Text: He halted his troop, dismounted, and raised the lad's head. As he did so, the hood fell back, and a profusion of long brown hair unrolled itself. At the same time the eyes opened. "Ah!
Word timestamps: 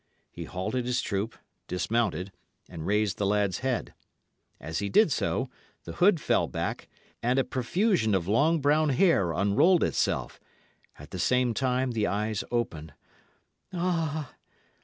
He 0.31 0.45
halted 0.45 0.87
his 0.87 0.99
troop, 0.99 1.37
dismounted, 1.67 2.31
and 2.67 2.87
raised 2.87 3.19
the 3.19 3.25
lad's 3.27 3.59
head. 3.59 3.93
As 4.59 4.79
he 4.79 4.89
did 4.89 5.11
so, 5.11 5.51
the 5.83 5.91
hood 5.91 6.19
fell 6.19 6.47
back, 6.47 6.89
and 7.21 7.37
a 7.37 7.43
profusion 7.43 8.15
of 8.15 8.27
long 8.27 8.61
brown 8.61 8.89
hair 8.89 9.31
unrolled 9.31 9.83
itself. 9.83 10.39
At 10.97 11.11
the 11.11 11.19
same 11.19 11.53
time 11.53 11.91
the 11.91 12.07
eyes 12.07 12.43
opened. 12.49 12.93
"Ah! 13.73 14.33